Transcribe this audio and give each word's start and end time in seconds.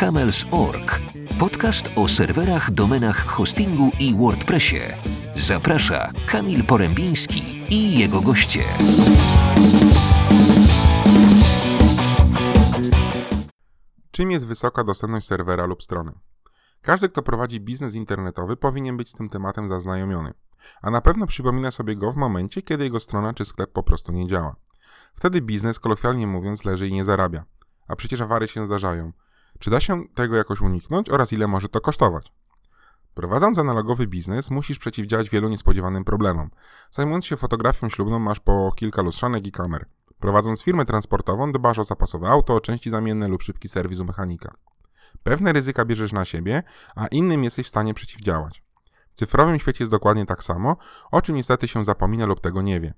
Camels.org. 0.00 1.00
Podcast 1.38 1.90
o 1.96 2.08
serwerach, 2.08 2.70
domenach, 2.70 3.26
hostingu 3.26 3.90
i 4.00 4.14
WordPressie. 4.14 4.80
Zaprasza 5.34 6.10
Kamil 6.26 6.64
Porębiński 6.64 7.64
i 7.70 7.98
jego 7.98 8.20
goście. 8.20 8.64
Czym 14.10 14.30
jest 14.30 14.46
wysoka 14.46 14.84
dostępność 14.84 15.26
serwera 15.26 15.66
lub 15.66 15.82
strony? 15.82 16.12
Każdy, 16.82 17.08
kto 17.08 17.22
prowadzi 17.22 17.60
biznes 17.60 17.94
internetowy, 17.94 18.56
powinien 18.56 18.96
być 18.96 19.10
z 19.10 19.14
tym 19.14 19.28
tematem 19.28 19.68
zaznajomiony, 19.68 20.34
a 20.82 20.90
na 20.90 21.00
pewno 21.00 21.26
przypomina 21.26 21.70
sobie 21.70 21.96
go 21.96 22.12
w 22.12 22.16
momencie, 22.16 22.62
kiedy 22.62 22.84
jego 22.84 23.00
strona 23.00 23.34
czy 23.34 23.44
sklep 23.44 23.72
po 23.72 23.82
prostu 23.82 24.12
nie 24.12 24.26
działa. 24.26 24.56
Wtedy 25.14 25.40
biznes, 25.40 25.80
kolokwialnie 25.80 26.26
mówiąc, 26.26 26.64
leży 26.64 26.88
i 26.88 26.92
nie 26.92 27.04
zarabia. 27.04 27.44
A 27.88 27.96
przecież 27.96 28.20
awary 28.20 28.48
się 28.48 28.66
zdarzają. 28.66 29.12
Czy 29.58 29.70
da 29.70 29.80
się 29.80 30.08
tego 30.14 30.36
jakoś 30.36 30.60
uniknąć 30.60 31.10
oraz 31.10 31.32
ile 31.32 31.46
może 31.46 31.68
to 31.68 31.80
kosztować? 31.80 32.32
Prowadząc 33.14 33.58
analogowy 33.58 34.06
biznes, 34.06 34.50
musisz 34.50 34.78
przeciwdziałać 34.78 35.30
wielu 35.30 35.48
niespodziewanym 35.48 36.04
problemom. 36.04 36.50
Zajmując 36.90 37.26
się 37.26 37.36
fotografią 37.36 37.88
ślubną, 37.88 38.18
masz 38.18 38.40
po 38.40 38.72
kilka 38.76 39.02
lustrzanek 39.02 39.46
i 39.46 39.52
kamer. 39.52 39.86
Prowadząc 40.20 40.62
firmę 40.62 40.84
transportową, 40.84 41.52
dbasz 41.52 41.78
o 41.78 41.84
zapasowe 41.84 42.28
auto, 42.28 42.60
części 42.60 42.90
zamienne 42.90 43.28
lub 43.28 43.42
szybki 43.42 43.68
serwis 43.68 44.00
u 44.00 44.04
mechanika. 44.04 44.54
Pewne 45.22 45.52
ryzyka 45.52 45.84
bierzesz 45.84 46.12
na 46.12 46.24
siebie, 46.24 46.62
a 46.96 47.06
innym 47.06 47.44
jesteś 47.44 47.66
w 47.66 47.70
stanie 47.70 47.94
przeciwdziałać. 47.94 48.62
W 49.12 49.18
cyfrowym 49.18 49.58
świecie 49.58 49.84
jest 49.84 49.90
dokładnie 49.90 50.26
tak 50.26 50.44
samo, 50.44 50.76
o 51.10 51.22
czym 51.22 51.36
niestety 51.36 51.68
się 51.68 51.84
zapomina 51.84 52.26
lub 52.26 52.40
tego 52.40 52.62
nie 52.62 52.80
wie. 52.80 52.94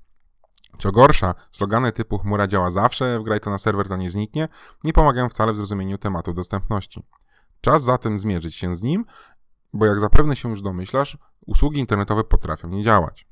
Co 0.80 0.93
gorsza, 0.93 1.34
slogany 1.51 1.93
typu 1.93 2.19
chmura 2.19 2.47
działa 2.47 2.70
zawsze, 2.70 3.21
wgraj 3.21 3.41
to 3.41 3.51
na 3.51 3.59
serwer 3.59 3.88
to 3.88 3.97
nie 3.97 4.11
zniknie, 4.11 4.49
nie 4.85 4.93
pomagają 4.93 5.29
wcale 5.29 5.52
w 5.52 5.57
zrozumieniu 5.57 5.99
tematu 5.99 6.32
dostępności. 6.32 7.02
Czas 7.60 7.82
zatem 7.82 8.18
zmierzyć 8.18 8.55
się 8.55 8.77
z 8.77 8.82
nim, 8.82 9.05
bo 9.73 9.87
jak 9.87 10.01
zapewne 10.01 10.37
się 10.37 10.49
już 10.49 10.63
domyślasz, 10.63 11.18
usługi 11.46 11.80
internetowe 11.80 12.24
potrafią 12.24 12.68
nie 12.68 12.82
działać. 12.82 13.27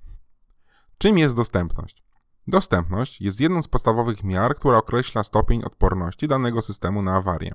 Czym 0.99 1.19
jest 1.19 1.37
dostępność? 1.37 2.05
Dostępność 2.47 3.21
jest 3.21 3.41
jedną 3.41 3.63
z 3.63 3.69
podstawowych 3.69 4.25
miar, 4.25 4.55
która 4.55 4.79
określa 4.79 5.23
stopień 5.23 5.63
odporności 5.65 6.29
danego 6.29 6.63
systemu 6.63 7.03
na 7.03 7.17
awarię. 7.17 7.55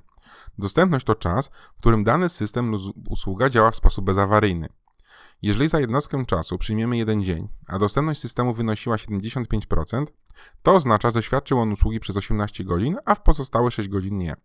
Dostępność 0.57 1.05
to 1.05 1.15
czas, 1.15 1.49
w 1.75 1.77
którym 1.77 2.03
dany 2.03 2.29
system 2.29 2.71
lub 2.71 2.81
usługa 3.09 3.49
działa 3.49 3.71
w 3.71 3.75
sposób 3.75 4.05
bezawaryjny. 4.05 4.69
Jeżeli 5.43 5.67
za 5.67 5.79
jednostkę 5.79 6.25
czasu 6.25 6.57
przyjmiemy 6.57 6.97
jeden 6.97 7.23
dzień, 7.23 7.47
a 7.67 7.79
dostępność 7.79 8.21
systemu 8.21 8.53
wynosiła 8.53 8.95
75%, 8.95 10.05
to 10.61 10.75
oznacza, 10.75 11.11
że 11.11 11.23
świadczył 11.23 11.59
on 11.59 11.71
usługi 11.71 11.99
przez 11.99 12.17
18 12.17 12.63
godzin, 12.63 12.97
a 13.05 13.15
w 13.15 13.23
pozostałe 13.23 13.71
6 13.71 13.89
godzin 13.89 14.17
nie. 14.17 14.35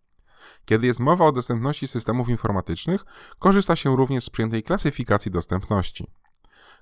Kiedy 0.65 0.87
jest 0.87 0.99
mowa 0.99 1.25
o 1.25 1.31
dostępności 1.31 1.87
systemów 1.87 2.29
informatycznych, 2.29 3.05
korzysta 3.39 3.75
się 3.75 3.95
również 3.95 4.23
z 4.23 4.29
przyjętej 4.29 4.63
klasyfikacji 4.63 5.31
dostępności. 5.31 6.07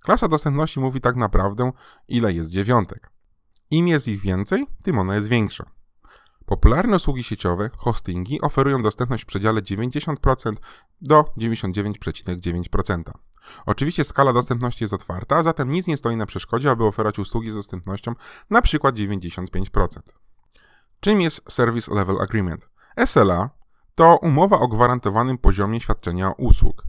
Klasa 0.02 0.28
dostępności 0.28 0.80
mówi 0.80 1.02
tak 1.02 1.16
naprawdę, 1.16 1.72
ile 2.08 2.34
jest 2.34 2.50
dziewiątek. 2.50 3.12
Im 3.72 3.88
jest 3.88 4.08
ich 4.08 4.22
więcej, 4.22 4.68
tym 4.84 5.00
ona 5.00 5.16
jest 5.16 5.30
większa. 5.30 5.77
Popularne 6.48 6.95
usługi 6.95 7.23
sieciowe, 7.23 7.70
hostingi, 7.78 8.42
oferują 8.42 8.81
dostępność 8.81 9.23
w 9.23 9.26
przedziale 9.26 9.62
90% 9.62 10.54
do 11.02 11.26
99,9%. 11.38 13.02
Oczywiście 13.66 14.04
skala 14.04 14.34
dostępności 14.34 14.84
jest 14.84 14.94
otwarta, 14.94 15.44
zatem 15.44 15.72
nic 15.72 15.88
nie 15.88 15.98
stoi 15.98 16.16
na 16.17 16.26
przeszkodzie, 16.26 16.72
aby 16.72 16.86
oferować 16.86 17.20
usługi 17.20 17.52
z 17.52 17.56
dostępnością 17.56 18.16
na 18.50 18.62
przykład 18.62 18.95
95%. 18.95 20.00
Czym 21.00 21.22
jest 21.22 21.52
Service 21.52 21.95
Level 21.95 22.22
Agreement? 22.22 22.70
SLA 23.06 23.50
to 23.95 24.17
umowa 24.17 24.59
o 24.59 24.67
gwarantowanym 24.67 25.38
poziomie 25.38 25.80
świadczenia 25.80 26.32
usług. 26.38 26.83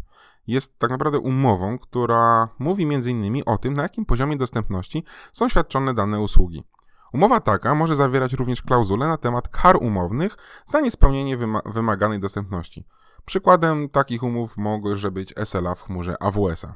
Jest 0.47 0.78
tak 0.78 0.91
naprawdę 0.91 1.19
umową, 1.19 1.78
która 1.78 2.49
mówi 2.59 2.84
m.in. 2.84 3.43
o 3.47 3.59
tym, 3.59 3.75
na 3.75 3.82
jakim 3.82 4.05
poziomie 4.05 4.37
dostępności 4.37 5.05
są 5.32 5.49
świadczone 5.49 5.94
dane 5.94 6.21
usługi. 6.21 6.65
Umowa 7.12 7.41
taka 7.41 7.74
może 7.74 7.96
zawierać 7.96 8.32
również 8.32 8.62
klauzule 8.62 9.08
na 9.08 9.16
temat 9.16 9.48
kar 9.48 9.76
umownych 9.80 10.36
za 10.66 10.80
niespełnienie 10.80 11.38
wymaganej 11.66 12.20
dostępności. 12.20 12.84
Przykładem 13.24 13.88
takich 13.88 14.22
umów 14.22 14.56
może 14.56 15.10
być 15.10 15.34
SLA 15.44 15.74
w 15.74 15.82
chmurze 15.82 16.22
AWS-a. 16.22 16.74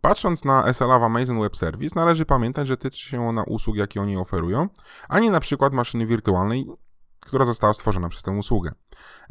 Patrząc 0.00 0.44
na 0.44 0.72
SLA 0.72 0.98
w 0.98 1.02
Amazon 1.02 1.40
Web 1.40 1.56
Service, 1.56 2.00
należy 2.00 2.26
pamiętać, 2.26 2.68
że 2.68 2.76
tyczy 2.76 2.98
się 2.98 3.28
ona 3.28 3.42
usług, 3.42 3.76
jakie 3.76 4.02
oni 4.02 4.16
oferują, 4.16 4.68
a 5.08 5.18
nie 5.18 5.30
na 5.30 5.40
przykład 5.40 5.72
maszyny 5.72 6.06
wirtualnej, 6.06 6.66
która 7.20 7.44
została 7.44 7.74
stworzona 7.74 8.08
przez 8.08 8.22
tę 8.22 8.30
usługę. 8.30 8.72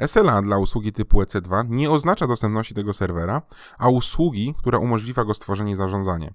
SLA 0.06 0.42
dla 0.42 0.58
usługi 0.58 0.92
typu 0.92 1.22
EC2 1.22 1.70
nie 1.70 1.92
oznacza 1.92 2.28
dostępności 2.28 2.74
tego 2.74 2.94
serwera, 2.94 3.42
a 3.78 3.90
usługi, 3.90 4.56
która 4.58 4.80
umożliwia 4.80 5.24
go 5.24 5.34
stworzenie 5.34 5.72
i 5.72 5.76
zarządzanie. 5.76 6.34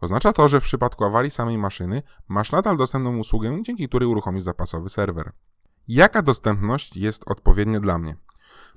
Oznacza 0.00 0.32
to, 0.32 0.48
że 0.48 0.60
w 0.60 0.64
przypadku 0.64 1.04
awarii 1.04 1.30
samej 1.30 1.58
maszyny 1.58 2.02
masz 2.28 2.52
nadal 2.52 2.76
dostępną 2.76 3.18
usługę, 3.18 3.62
dzięki 3.62 3.88
której 3.88 4.08
uruchomisz 4.08 4.44
zapasowy 4.44 4.88
serwer. 4.88 5.32
Jaka 5.88 6.22
dostępność 6.22 6.96
jest 6.96 7.22
odpowiednia 7.26 7.80
dla 7.80 7.98
mnie? 7.98 8.16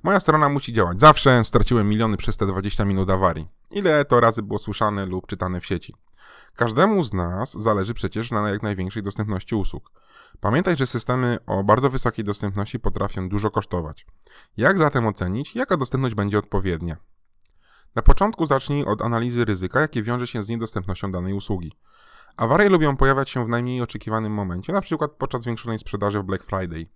Moja 0.02 0.20
strona 0.20 0.48
musi 0.48 0.72
działać 0.72 1.00
zawsze, 1.00 1.44
straciłem 1.44 1.88
miliony 1.88 2.16
przez 2.16 2.36
te 2.36 2.46
20 2.46 2.84
minut 2.84 3.10
awarii. 3.10 3.48
Ile 3.70 4.04
to 4.04 4.20
razy 4.20 4.42
było 4.42 4.58
słyszane 4.58 5.06
lub 5.06 5.26
czytane 5.26 5.60
w 5.60 5.66
sieci? 5.66 5.94
Każdemu 6.56 7.04
z 7.04 7.12
nas 7.12 7.52
zależy 7.52 7.94
przecież 7.94 8.30
na 8.30 8.50
jak 8.50 8.62
największej 8.62 9.02
dostępności 9.02 9.54
usług. 9.54 9.90
Pamiętaj, 10.40 10.76
że 10.76 10.86
systemy 10.86 11.38
o 11.46 11.64
bardzo 11.64 11.90
wysokiej 11.90 12.24
dostępności 12.24 12.80
potrafią 12.80 13.28
dużo 13.28 13.50
kosztować. 13.50 14.06
Jak 14.56 14.78
zatem 14.78 15.06
ocenić, 15.06 15.56
jaka 15.56 15.76
dostępność 15.76 16.14
będzie 16.14 16.38
odpowiednia? 16.38 16.96
Na 17.94 18.02
początku 18.02 18.46
zacznij 18.46 18.84
od 18.84 19.02
analizy 19.02 19.44
ryzyka, 19.44 19.80
jakie 19.80 20.02
wiąże 20.02 20.26
się 20.26 20.42
z 20.42 20.48
niedostępnością 20.48 21.12
danej 21.12 21.32
usługi. 21.32 21.72
Awarie 22.36 22.68
lubią 22.68 22.96
pojawiać 22.96 23.30
się 23.30 23.44
w 23.44 23.48
najmniej 23.48 23.82
oczekiwanym 23.82 24.32
momencie, 24.32 24.72
np. 24.72 25.08
podczas 25.18 25.42
zwiększonej 25.42 25.78
sprzedaży 25.78 26.20
w 26.20 26.24
Black 26.24 26.44
Friday 26.44 26.86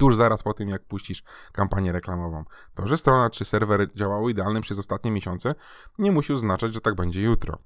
tuż 0.00 0.16
zaraz 0.16 0.42
po 0.42 0.54
tym, 0.54 0.68
jak 0.68 0.84
puścisz 0.84 1.22
kampanię 1.52 1.92
reklamową. 1.92 2.44
To, 2.74 2.88
że 2.88 2.96
strona 2.96 3.30
czy 3.30 3.44
serwer 3.44 3.88
działały 3.94 4.30
idealnie 4.30 4.60
przez 4.60 4.78
ostatnie 4.78 5.10
miesiące, 5.10 5.54
nie 5.98 6.12
musi 6.12 6.32
oznaczać, 6.32 6.74
że 6.74 6.80
tak 6.80 6.94
będzie 6.94 7.22
jutro. 7.22 7.58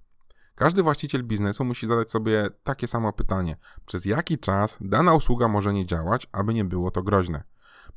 Każdy 0.54 0.82
właściciel 0.82 1.22
biznesu 1.24 1.64
musi 1.64 1.86
zadać 1.86 2.10
sobie 2.10 2.48
takie 2.62 2.88
samo 2.88 3.12
pytanie: 3.12 3.56
przez 3.86 4.04
jaki 4.04 4.38
czas 4.38 4.78
dana 4.80 5.14
usługa 5.14 5.48
może 5.48 5.72
nie 5.72 5.86
działać, 5.86 6.26
aby 6.32 6.54
nie 6.54 6.64
było 6.64 6.90
to 6.90 7.02
groźne? 7.02 7.44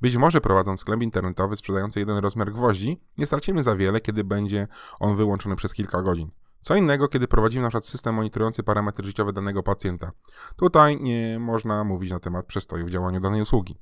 Być 0.01 0.18
może 0.18 0.41
prowadząc 0.41 0.79
sklep 0.79 1.01
internetowy 1.01 1.56
sprzedający 1.56 2.00
jeden 2.00 2.18
rozmiar 2.18 2.51
gwoździ, 2.51 3.01
nie 3.18 3.25
stracimy 3.25 3.63
za 3.63 3.75
wiele, 3.75 4.01
kiedy 4.01 4.23
będzie 4.23 4.68
on 5.00 5.16
wyłączony 5.16 5.56
przez 5.56 5.73
kilka 5.73 6.01
godzin. 6.01 6.31
Co 6.62 6.75
innego, 6.75 7.07
kiedy 7.07 7.28
prowadzimy 7.28 7.63
na 7.63 7.69
przykład 7.69 7.85
system 7.85 8.16
monitorujący 8.16 8.63
parametry 8.63 9.06
życiowe 9.06 9.34
danego 9.34 9.63
pacjenta. 9.63 10.12
Tutaj 10.56 11.01
nie 11.01 11.39
można 11.39 11.84
mówić 11.84 12.12
na 12.12 12.19
temat 12.19 12.45
przestoju 12.45 12.85
w 12.85 12.89
działaniu 12.89 13.19
danej 13.19 13.41
usługi. 13.41 13.78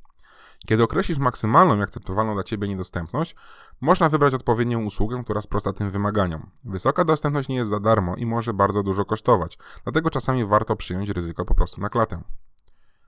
Kiedy 0.65 0.83
określisz 0.83 1.17
maksymalną 1.17 1.77
i 1.77 1.81
akceptowalną 1.81 2.33
dla 2.33 2.43
Ciebie 2.43 2.67
niedostępność, 2.67 3.35
można 3.81 4.09
wybrać 4.09 4.33
odpowiednią 4.33 4.83
usługę, 4.83 5.21
która 5.23 5.41
sprosta 5.41 5.73
tym 5.73 5.91
wymaganiom. 5.91 6.49
Wysoka 6.63 7.05
dostępność 7.05 7.47
nie 7.47 7.55
jest 7.55 7.69
za 7.69 7.79
darmo 7.79 8.15
i 8.15 8.25
może 8.25 8.53
bardzo 8.53 8.83
dużo 8.83 9.05
kosztować, 9.05 9.57
dlatego 9.83 10.09
czasami 10.09 10.45
warto 10.45 10.75
przyjąć 10.75 11.09
ryzyko 11.09 11.45
po 11.45 11.55
prostu 11.55 11.81
na 11.81 11.89
klatę. 11.89 12.21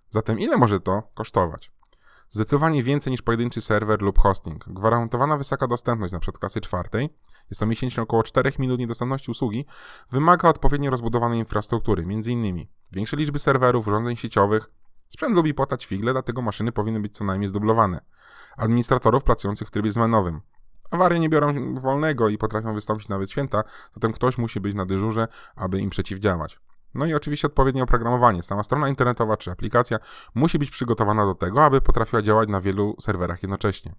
Zatem 0.09 0.39
ile 0.39 0.57
może 0.57 0.79
to 0.79 1.03
kosztować? 1.13 1.71
Zdecydowanie 2.29 2.83
więcej 2.83 3.11
niż 3.11 3.21
pojedynczy 3.21 3.61
serwer 3.61 4.01
lub 4.01 4.19
hosting. 4.19 4.65
Gwarantowana 4.67 5.37
wysoka 5.37 5.67
dostępność, 5.67 6.13
np. 6.13 6.31
klasy 6.31 6.61
czwartej, 6.61 7.09
jest 7.49 7.59
to 7.59 7.65
miesięcznie 7.65 8.03
około 8.03 8.23
4 8.23 8.51
minut 8.59 8.79
niedostępności 8.79 9.31
usługi, 9.31 9.65
wymaga 10.11 10.49
odpowiednio 10.49 10.91
rozbudowanej 10.91 11.39
infrastruktury, 11.39 12.03
m.in. 12.03 12.65
większej 12.91 13.19
liczby 13.19 13.39
serwerów, 13.39 13.87
urządzeń 13.87 14.15
sieciowych, 14.15 14.69
Sprzęt 15.09 15.35
lubi 15.35 15.53
płatać 15.53 15.85
figle, 15.85 16.13
dlatego 16.13 16.41
maszyny 16.41 16.71
powinny 16.71 16.99
być 16.99 17.17
co 17.17 17.23
najmniej 17.23 17.47
zdublowane. 17.47 18.01
Administratorów 18.57 19.23
pracujących 19.23 19.67
w 19.67 19.71
trybie 19.71 19.91
zmianowym. 19.91 20.41
Awarie 20.91 21.19
nie 21.19 21.29
biorą 21.29 21.75
wolnego 21.75 22.29
i 22.29 22.37
potrafią 22.37 22.73
wystąpić 22.73 23.07
nawet 23.07 23.31
święta, 23.31 23.63
zatem 23.93 24.13
ktoś 24.13 24.37
musi 24.37 24.59
być 24.59 24.75
na 24.75 24.85
dyżurze, 24.85 25.27
aby 25.55 25.79
im 25.79 25.89
przeciwdziałać. 25.89 26.59
No 26.93 27.05
i 27.05 27.13
oczywiście 27.13 27.47
odpowiednie 27.47 27.83
oprogramowanie. 27.83 28.43
Sama 28.43 28.63
strona 28.63 28.89
internetowa 28.89 29.37
czy 29.37 29.51
aplikacja 29.51 29.97
musi 30.35 30.59
być 30.59 30.71
przygotowana 30.71 31.25
do 31.25 31.35
tego, 31.35 31.65
aby 31.65 31.81
potrafiła 31.81 32.21
działać 32.21 32.49
na 32.49 32.61
wielu 32.61 32.95
serwerach 32.99 33.43
jednocześnie. 33.43 33.95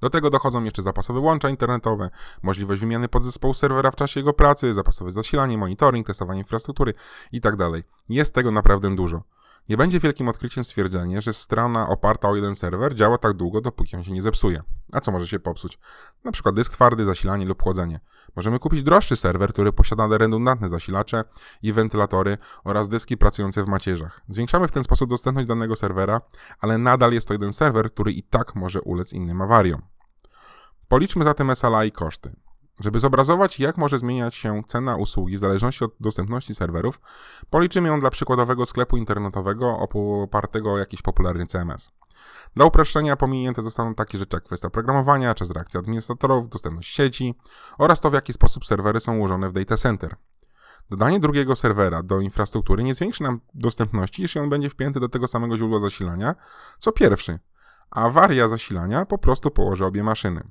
Do 0.00 0.10
tego 0.10 0.30
dochodzą 0.30 0.64
jeszcze 0.64 0.82
zapasowe 0.82 1.20
łącza 1.20 1.48
internetowe, 1.48 2.10
możliwość 2.42 2.80
wymiany 2.80 3.08
podzespołu 3.08 3.54
serwera 3.54 3.90
w 3.90 3.96
czasie 3.96 4.20
jego 4.20 4.32
pracy, 4.32 4.74
zapasowe 4.74 5.10
zasilanie, 5.10 5.58
monitoring, 5.58 6.06
testowanie 6.06 6.40
infrastruktury 6.40 6.94
itd. 7.32 7.70
Tak 7.72 7.84
Jest 8.08 8.34
tego 8.34 8.50
naprawdę 8.50 8.96
dużo. 8.96 9.22
Nie 9.68 9.76
będzie 9.76 10.00
wielkim 10.00 10.28
odkryciem 10.28 10.64
stwierdzenie, 10.64 11.22
że 11.22 11.32
strona 11.32 11.88
oparta 11.88 12.28
o 12.28 12.36
jeden 12.36 12.54
serwer 12.54 12.94
działa 12.94 13.18
tak 13.18 13.32
długo, 13.32 13.60
dopóki 13.60 13.96
on 13.96 14.04
się 14.04 14.12
nie 14.12 14.22
zepsuje. 14.22 14.62
A 14.92 15.00
co 15.00 15.12
może 15.12 15.26
się 15.26 15.38
popsuć? 15.38 15.78
Na 16.24 16.32
przykład 16.32 16.54
dysk 16.54 16.72
twardy, 16.72 17.04
zasilanie 17.04 17.46
lub 17.46 17.62
chłodzenie. 17.62 18.00
Możemy 18.36 18.58
kupić 18.58 18.82
droższy 18.82 19.16
serwer, 19.16 19.52
który 19.52 19.72
posiada 19.72 20.18
redundantne 20.18 20.68
zasilacze 20.68 21.24
i 21.62 21.72
wentylatory 21.72 22.38
oraz 22.64 22.88
dyski 22.88 23.16
pracujące 23.16 23.64
w 23.64 23.68
macierzach. 23.68 24.20
Zwiększamy 24.28 24.68
w 24.68 24.72
ten 24.72 24.84
sposób 24.84 25.10
dostępność 25.10 25.48
danego 25.48 25.76
serwera, 25.76 26.20
ale 26.60 26.78
nadal 26.78 27.12
jest 27.12 27.28
to 27.28 27.34
jeden 27.34 27.52
serwer, 27.52 27.92
który 27.92 28.12
i 28.12 28.22
tak 28.22 28.54
może 28.54 28.82
ulec 28.82 29.12
innym 29.12 29.42
awariom. 29.42 29.82
Policzmy 30.88 31.24
zatem 31.24 31.56
SLA 31.56 31.84
i 31.84 31.92
koszty. 31.92 32.43
Żeby 32.80 33.00
zobrazować, 33.00 33.60
jak 33.60 33.78
może 33.78 33.98
zmieniać 33.98 34.34
się 34.34 34.62
cena 34.66 34.96
usługi 34.96 35.36
w 35.36 35.40
zależności 35.40 35.84
od 35.84 35.94
dostępności 36.00 36.54
serwerów, 36.54 37.00
policzymy 37.50 37.88
ją 37.88 38.00
dla 38.00 38.10
przykładowego 38.10 38.66
sklepu 38.66 38.96
internetowego 38.96 39.78
opartego 40.22 40.72
o 40.72 40.78
jakiś 40.78 41.02
popularny 41.02 41.46
CMS. 41.46 41.90
Dla 42.56 42.64
uproszczenia 42.64 43.16
pominięte 43.16 43.62
zostaną 43.62 43.94
takie 43.94 44.18
rzeczy 44.18 44.36
jak 44.36 44.44
kwestia 44.44 44.70
programowania, 44.70 45.34
czas 45.34 45.50
reakcji 45.50 45.78
administratorów, 45.78 46.48
dostępność 46.48 46.94
sieci 46.94 47.34
oraz 47.78 48.00
to, 48.00 48.10
w 48.10 48.14
jaki 48.14 48.32
sposób 48.32 48.66
serwery 48.66 49.00
są 49.00 49.16
ułożone 49.16 49.50
w 49.50 49.52
data 49.52 49.76
center. 49.76 50.16
Dodanie 50.90 51.20
drugiego 51.20 51.56
serwera 51.56 52.02
do 52.02 52.20
infrastruktury 52.20 52.82
nie 52.82 52.94
zwiększy 52.94 53.22
nam 53.22 53.40
dostępności, 53.54 54.22
jeśli 54.22 54.40
on 54.40 54.50
będzie 54.50 54.70
wpięty 54.70 55.00
do 55.00 55.08
tego 55.08 55.28
samego 55.28 55.56
źródła 55.56 55.78
zasilania, 55.78 56.34
co 56.78 56.92
pierwszy. 56.92 57.38
Awaria 57.90 58.48
zasilania 58.48 59.06
po 59.06 59.18
prostu 59.18 59.50
położy 59.50 59.84
obie 59.84 60.02
maszyny. 60.02 60.48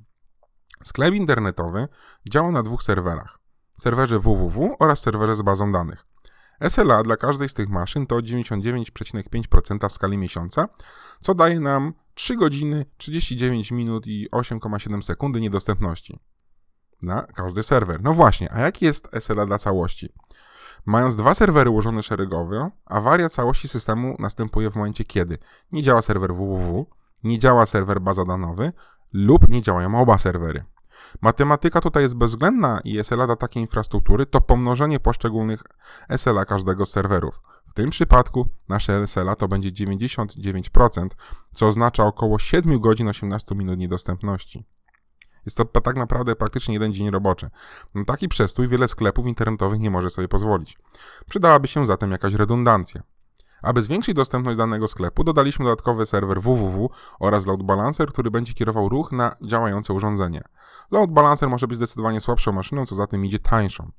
Sklep 0.84 1.14
internetowy 1.14 1.88
działa 2.30 2.50
na 2.50 2.62
dwóch 2.62 2.82
serwerach. 2.82 3.38
Serwerze 3.78 4.18
www 4.18 4.76
oraz 4.78 5.00
serwerze 5.00 5.34
z 5.34 5.42
bazą 5.42 5.72
danych. 5.72 6.06
SLA 6.68 7.02
dla 7.02 7.16
każdej 7.16 7.48
z 7.48 7.54
tych 7.54 7.68
maszyn 7.68 8.06
to 8.06 8.16
99,5% 8.16 9.88
w 9.88 9.92
skali 9.92 10.18
miesiąca, 10.18 10.68
co 11.20 11.34
daje 11.34 11.60
nam 11.60 11.92
3 12.14 12.36
godziny, 12.36 12.86
39 12.96 13.70
minut 13.70 14.06
i 14.06 14.28
8,7 14.32 15.02
sekundy 15.02 15.40
niedostępności 15.40 16.18
na 17.02 17.22
każdy 17.22 17.62
serwer. 17.62 18.02
No 18.02 18.14
właśnie, 18.14 18.52
a 18.52 18.60
jaki 18.60 18.84
jest 18.84 19.08
SLA 19.20 19.46
dla 19.46 19.58
całości? 19.58 20.12
Mając 20.86 21.16
dwa 21.16 21.34
serwery 21.34 21.70
ułożone 21.70 22.02
szeregowo, 22.02 22.70
awaria 22.86 23.28
całości 23.28 23.68
systemu 23.68 24.16
następuje 24.18 24.70
w 24.70 24.76
momencie, 24.76 25.04
kiedy 25.04 25.38
nie 25.72 25.82
działa 25.82 26.02
serwer 26.02 26.34
www, 26.34 26.86
nie 27.22 27.38
działa 27.38 27.66
serwer 27.66 28.00
bazodanowy 28.00 28.72
lub 29.12 29.48
nie 29.48 29.62
działają 29.62 30.00
oba 30.00 30.18
serwery. 30.18 30.64
Matematyka 31.20 31.80
tutaj 31.80 32.02
jest 32.02 32.16
bezwzględna 32.16 32.80
i 32.84 33.04
SLA 33.04 33.26
dla 33.26 33.36
takiej 33.36 33.60
infrastruktury 33.60 34.26
to 34.26 34.40
pomnożenie 34.40 35.00
poszczególnych 35.00 35.62
SLA 36.16 36.44
każdego 36.44 36.86
z 36.86 36.90
serwerów. 36.90 37.40
W 37.68 37.74
tym 37.74 37.90
przypadku 37.90 38.48
nasze 38.68 39.06
SLA 39.06 39.36
to 39.36 39.48
będzie 39.48 39.70
99%, 39.70 41.08
co 41.54 41.66
oznacza 41.66 42.04
około 42.04 42.38
7 42.38 42.80
godzin 42.80 43.08
18 43.08 43.54
minut 43.54 43.78
niedostępności. 43.78 44.64
Jest 45.46 45.56
to 45.56 45.64
tak 45.64 45.96
naprawdę 45.96 46.36
praktycznie 46.36 46.74
jeden 46.74 46.94
dzień 46.94 47.10
roboczy. 47.10 47.50
Na 47.94 48.04
taki 48.04 48.28
przestój 48.28 48.68
wiele 48.68 48.88
sklepów 48.88 49.26
internetowych 49.26 49.80
nie 49.80 49.90
może 49.90 50.10
sobie 50.10 50.28
pozwolić. 50.28 50.78
Przydałaby 51.28 51.68
się 51.68 51.86
zatem 51.86 52.10
jakaś 52.10 52.34
redundancja. 52.34 53.02
Aby 53.64 53.82
zwiększyć 53.82 54.14
dostępność 54.14 54.58
danego 54.58 54.88
sklepu, 54.88 55.24
dodaliśmy 55.24 55.64
dodatkowy 55.64 56.06
serwer 56.06 56.40
www 56.42 56.90
oraz 57.20 57.46
load 57.46 57.62
balancer, 57.62 58.08
który 58.08 58.30
będzie 58.30 58.54
kierował 58.54 58.88
ruch 58.88 59.12
na 59.12 59.36
działające 59.42 59.92
urządzenie. 59.92 60.44
Load 60.90 61.10
balancer 61.10 61.48
może 61.48 61.68
być 61.68 61.76
zdecydowanie 61.76 62.20
słabszą 62.20 62.52
maszyną, 62.52 62.86
co 62.86 62.94
za 62.94 63.06
tym 63.06 63.24
idzie 63.24 63.38
tańszą. 63.38 63.90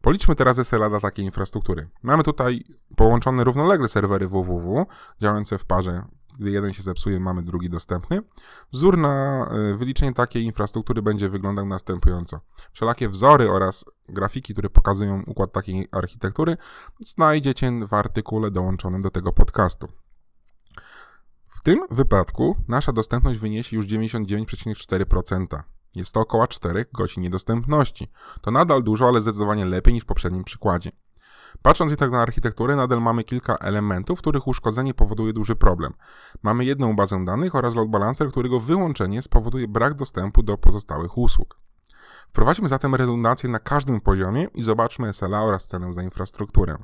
Policzmy 0.00 0.34
teraz 0.34 0.56
SLA 0.68 0.88
dla 0.90 1.00
takiej 1.00 1.24
infrastruktury. 1.24 1.88
Mamy 2.02 2.22
tutaj 2.22 2.64
połączone 2.96 3.44
równolegle 3.44 3.88
serwery 3.88 4.28
www, 4.28 4.86
działające 5.20 5.58
w 5.58 5.64
parze 5.64 6.04
gdy 6.38 6.50
jeden 6.50 6.72
się 6.72 6.82
zepsuje, 6.82 7.20
mamy 7.20 7.42
drugi 7.42 7.70
dostępny. 7.70 8.20
Wzór 8.72 8.98
na 8.98 9.46
e, 9.46 9.74
wyliczenie 9.74 10.12
takiej 10.12 10.44
infrastruktury 10.44 11.02
będzie 11.02 11.28
wyglądał 11.28 11.66
następująco. 11.66 12.40
Wszelakie 12.72 13.08
wzory 13.08 13.50
oraz 13.50 13.84
grafiki, 14.08 14.52
które 14.52 14.70
pokazują 14.70 15.22
układ 15.26 15.52
takiej 15.52 15.88
architektury, 15.92 16.56
znajdziecie 17.00 17.72
w 17.86 17.94
artykule 17.94 18.50
dołączonym 18.50 19.02
do 19.02 19.10
tego 19.10 19.32
podcastu. 19.32 19.88
W 21.48 21.62
tym 21.62 21.86
wypadku 21.90 22.56
nasza 22.68 22.92
dostępność 22.92 23.38
wyniesie 23.38 23.76
już 23.76 23.86
99,4%. 23.86 25.62
Jest 25.94 26.12
to 26.12 26.20
około 26.20 26.46
4 26.46 26.84
godzin 26.92 27.22
niedostępności. 27.22 28.10
To 28.40 28.50
nadal 28.50 28.82
dużo, 28.82 29.08
ale 29.08 29.20
zdecydowanie 29.20 29.64
lepiej 29.64 29.94
niż 29.94 30.04
w 30.04 30.06
poprzednim 30.06 30.44
przykładzie. 30.44 30.92
Patrząc 31.62 31.90
jednak 31.90 32.10
na 32.10 32.22
architekturę, 32.22 32.76
nadal 32.76 33.02
mamy 33.02 33.24
kilka 33.24 33.56
elementów, 33.56 34.18
których 34.18 34.46
uszkodzenie 34.46 34.94
powoduje 34.94 35.32
duży 35.32 35.56
problem. 35.56 35.92
Mamy 36.42 36.64
jedną 36.64 36.96
bazę 36.96 37.24
danych 37.24 37.54
oraz 37.54 37.74
load 37.74 37.88
balancer, 37.88 38.28
którego 38.28 38.60
wyłączenie 38.60 39.22
spowoduje 39.22 39.68
brak 39.68 39.94
dostępu 39.94 40.42
do 40.42 40.58
pozostałych 40.58 41.18
usług. 41.18 41.60
Wprowadźmy 42.28 42.68
zatem 42.68 42.94
redundację 42.94 43.48
na 43.48 43.58
każdym 43.58 44.00
poziomie 44.00 44.48
i 44.54 44.62
zobaczmy 44.62 45.12
SLA 45.12 45.42
oraz 45.42 45.66
cenę 45.66 45.92
za 45.92 46.02
infrastrukturę. 46.02 46.76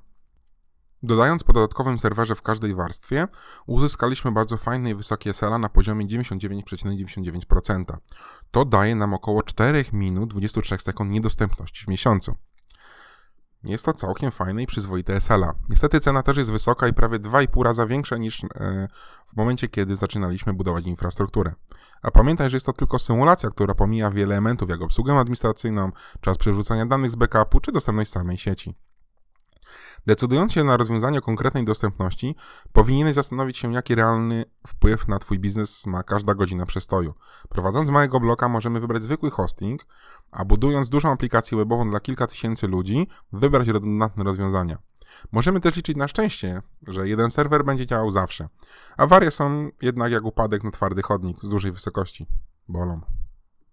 Dodając 1.03 1.45
po 1.45 1.53
dodatkowym 1.53 1.99
serwerze 1.99 2.35
w 2.35 2.43
każdej 2.43 2.75
warstwie, 2.75 3.29
uzyskaliśmy 3.67 4.33
bardzo 4.33 4.57
fajne 4.57 4.91
i 4.91 4.95
wysokie 4.95 5.33
SLA 5.33 5.59
na 5.59 5.69
poziomie 5.69 6.07
99,99%. 6.07 7.85
To 8.51 8.65
daje 8.65 8.95
nam 8.95 9.15
około 9.15 9.43
4 9.43 9.85
minut 9.93 10.31
23 10.31 10.79
sekund 10.79 11.11
niedostępności 11.11 11.85
w 11.85 11.89
miesiącu. 11.89 12.35
Jest 13.65 13.85
to 13.85 13.93
całkiem 13.93 14.31
fajne 14.31 14.63
i 14.63 14.67
przyzwoite 14.67 15.21
SLA. 15.21 15.55
Niestety 15.69 16.01
cena 16.01 16.23
też 16.23 16.37
jest 16.37 16.53
wysoka 16.53 16.89
i 16.89 16.93
prawie 16.93 17.19
2,5 17.19 17.63
raza 17.63 17.87
większa 17.87 18.17
niż 18.17 18.45
e, 18.45 18.89
w 19.27 19.37
momencie, 19.37 19.69
kiedy 19.69 19.97
zaczynaliśmy 19.97 20.53
budować 20.53 20.87
infrastrukturę. 20.87 21.53
A 22.03 22.11
pamiętaj, 22.11 22.51
że 22.51 22.57
jest 22.57 22.67
to 22.67 22.73
tylko 22.73 22.99
symulacja, 22.99 23.51
która 23.51 23.75
pomija 23.75 24.11
wiele 24.11 24.35
elementów, 24.35 24.71
jak 24.71 24.83
obsługę 24.83 25.19
administracyjną, 25.19 25.93
czas 26.21 26.39
przerzucania 26.39 26.87
danych 26.87 27.11
z 27.11 27.17
backupu 27.17 27.61
czy 27.61 27.73
dostępność 27.73 28.11
samej 28.11 28.39
sieci. 28.39 28.75
Decydując 30.07 30.53
się 30.53 30.65
na 30.65 30.77
rozwiązanie 30.77 31.21
konkretnej 31.21 31.65
dostępności, 31.65 32.37
powinieneś 32.73 33.15
zastanowić 33.15 33.59
się, 33.59 33.73
jaki 33.73 33.95
realny 33.95 34.45
wpływ 34.67 35.09
na 35.09 35.19
Twój 35.19 35.39
biznes 35.39 35.87
ma 35.87 36.03
każda 36.03 36.35
godzina 36.35 36.67
przestoju. 36.67 37.15
Prowadząc 37.49 37.91
małego 37.91 38.21
bloka 38.21 38.49
możemy 38.49 38.81
wybrać 38.81 39.03
zwykły 39.03 39.31
hosting, 39.31 39.87
a 40.31 40.45
budując 40.45 40.89
dużą 40.89 41.13
aplikację 41.13 41.59
webową 41.59 41.91
dla 41.91 42.01
kilka 42.01 42.27
tysięcy 42.27 42.67
ludzi, 42.67 43.09
wybrać 43.33 43.69
redundantne 43.69 44.25
rozwiązania. 44.25 44.79
Możemy 45.33 45.61
też 45.61 45.77
liczyć 45.77 45.97
na 45.97 46.09
szczęście, 46.09 46.63
że 46.87 47.09
jeden 47.09 47.31
serwer 47.31 47.65
będzie 47.65 47.87
działał 47.87 48.11
zawsze. 48.11 48.49
Awarie 48.97 49.31
są 49.31 49.71
jednak 49.83 50.13
jak 50.13 50.25
upadek 50.25 50.65
na 50.65 50.71
twardy 50.71 51.03
chodnik 51.03 51.37
z 51.43 51.49
dużej 51.49 51.73
wysokości. 51.73 52.27
Bolą. 52.69 53.01